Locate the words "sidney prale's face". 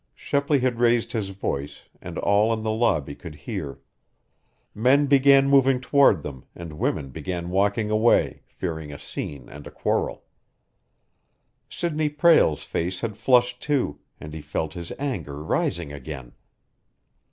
11.69-13.01